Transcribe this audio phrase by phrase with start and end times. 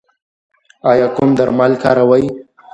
[0.89, 2.25] ایا کوم درمل کاروئ؟